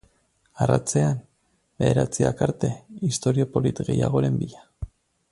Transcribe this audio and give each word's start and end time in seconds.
Arratsean, 0.65 1.19
bederatziak 1.83 2.41
arte, 2.47 2.71
istorio 3.11 3.47
polit 3.57 3.83
gehiagoren 3.91 4.41
bila. 4.45 4.65